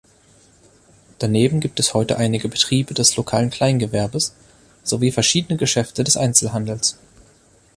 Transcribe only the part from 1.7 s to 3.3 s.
es heute einige Betriebe des